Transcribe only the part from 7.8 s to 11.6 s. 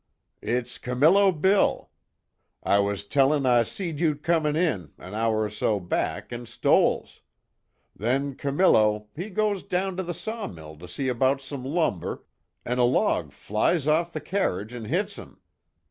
Then Camillo, he goes down to the sawmill to see about